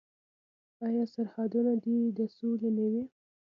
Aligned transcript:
آیا 0.85 1.03
سرحدونه 1.13 1.73
دې 1.83 1.97
د 2.17 2.19
سولې 2.35 2.69
نه 2.77 2.85
وي؟ 2.91 3.03